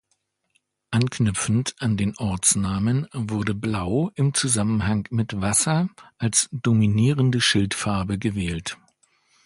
Anknüpfend 0.89 1.75
an 1.77 1.95
den 1.95 2.17
Ortsnamen 2.17 3.05
wurde 3.13 3.53
Blau 3.53 4.09
im 4.15 4.33
Zusammenhang 4.33 5.05
mit 5.11 5.41
Wasser 5.41 5.89
als 6.17 6.49
dominierende 6.51 7.39
Schildfarbe 7.39 8.17
gewählt. 8.17 8.79